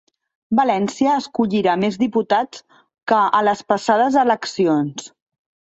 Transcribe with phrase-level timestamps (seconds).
[0.59, 2.65] València escollirà més diputats
[3.13, 5.11] que a les passades eleccions